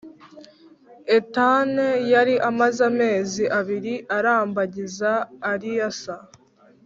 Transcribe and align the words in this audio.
Ethan 1.17 1.73
yari 2.13 2.35
amaze 2.49 2.81
amezi 2.91 3.43
abiri 3.59 3.93
arambagiza 4.17 5.11
Alyssa 5.51 6.15